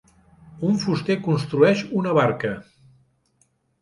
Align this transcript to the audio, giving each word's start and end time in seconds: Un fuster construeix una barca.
Un 0.69 0.77
fuster 0.85 1.17
construeix 1.27 1.83
una 2.01 2.17
barca. 2.21 2.55